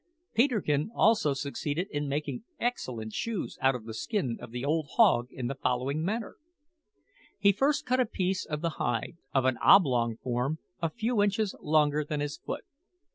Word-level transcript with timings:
Peterkin 0.33 0.89
also 0.95 1.31
succeeded 1.35 1.87
in 1.91 2.09
making 2.09 2.43
excellent 2.59 3.13
shoes 3.13 3.59
out 3.61 3.75
of 3.75 3.85
the 3.85 3.93
skin 3.93 4.35
of 4.41 4.49
the 4.49 4.65
old 4.65 4.87
hog 4.93 5.27
in 5.29 5.45
the 5.45 5.53
following 5.53 6.03
manner: 6.03 6.37
He 7.37 7.51
first 7.51 7.85
cut 7.85 7.99
a 7.99 8.07
piece 8.07 8.43
of 8.43 8.61
the 8.61 8.77
hide, 8.81 9.17
of 9.31 9.45
an 9.45 9.59
oblong 9.61 10.17
form, 10.17 10.57
a 10.81 10.89
few 10.89 11.21
inches 11.21 11.53
longer 11.61 12.03
than 12.03 12.19
his 12.19 12.35
foot. 12.37 12.65